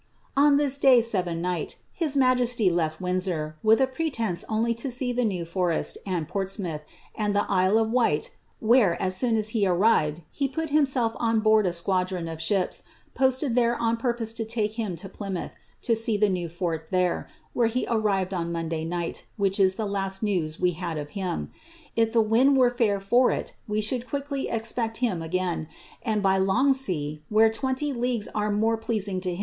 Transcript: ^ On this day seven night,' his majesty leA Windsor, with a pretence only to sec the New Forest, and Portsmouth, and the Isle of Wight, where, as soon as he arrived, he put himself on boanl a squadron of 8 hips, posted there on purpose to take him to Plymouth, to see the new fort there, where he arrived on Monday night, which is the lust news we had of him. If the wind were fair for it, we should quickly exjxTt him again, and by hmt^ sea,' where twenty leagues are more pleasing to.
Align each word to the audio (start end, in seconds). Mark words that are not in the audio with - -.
^ 0.01 0.03
On 0.35 0.57
this 0.57 0.79
day 0.79 0.99
seven 1.03 1.43
night,' 1.43 1.75
his 1.93 2.17
majesty 2.17 2.71
leA 2.71 2.89
Windsor, 2.99 3.57
with 3.61 3.79
a 3.79 3.85
pretence 3.85 4.43
only 4.49 4.73
to 4.73 4.89
sec 4.89 5.15
the 5.15 5.23
New 5.23 5.45
Forest, 5.45 5.99
and 6.07 6.27
Portsmouth, 6.27 6.81
and 7.13 7.35
the 7.35 7.45
Isle 7.47 7.77
of 7.77 7.91
Wight, 7.91 8.31
where, 8.59 8.99
as 8.99 9.15
soon 9.15 9.37
as 9.37 9.49
he 9.49 9.67
arrived, 9.67 10.23
he 10.31 10.47
put 10.47 10.71
himself 10.71 11.13
on 11.19 11.39
boanl 11.39 11.67
a 11.67 11.71
squadron 11.73 12.27
of 12.27 12.39
8 12.39 12.41
hips, 12.45 12.83
posted 13.13 13.53
there 13.53 13.79
on 13.79 13.95
purpose 13.95 14.33
to 14.33 14.43
take 14.43 14.73
him 14.73 14.95
to 14.95 15.07
Plymouth, 15.07 15.51
to 15.83 15.95
see 15.95 16.17
the 16.17 16.29
new 16.29 16.49
fort 16.49 16.87
there, 16.89 17.27
where 17.53 17.67
he 17.67 17.85
arrived 17.87 18.33
on 18.33 18.51
Monday 18.51 18.83
night, 18.83 19.25
which 19.37 19.59
is 19.59 19.75
the 19.75 19.85
lust 19.85 20.23
news 20.23 20.59
we 20.59 20.71
had 20.71 20.97
of 20.97 21.11
him. 21.11 21.51
If 21.95 22.11
the 22.11 22.21
wind 22.21 22.57
were 22.57 22.71
fair 22.71 22.99
for 22.99 23.29
it, 23.29 23.53
we 23.67 23.81
should 23.81 24.09
quickly 24.09 24.47
exjxTt 24.47 24.97
him 24.97 25.21
again, 25.21 25.67
and 26.01 26.23
by 26.23 26.39
hmt^ 26.39 26.73
sea,' 26.73 27.21
where 27.29 27.51
twenty 27.51 27.93
leagues 27.93 28.27
are 28.33 28.49
more 28.49 28.77
pleasing 28.77 29.21
to. 29.21 29.37